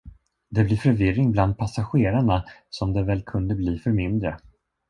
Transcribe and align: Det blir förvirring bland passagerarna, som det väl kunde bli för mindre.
Det 0.49 0.63
blir 0.63 0.77
förvirring 0.77 1.31
bland 1.31 1.57
passagerarna, 1.57 2.45
som 2.69 2.93
det 2.93 3.03
väl 3.03 3.21
kunde 3.25 3.55
bli 3.55 3.79
för 3.79 3.91
mindre. 3.91 4.37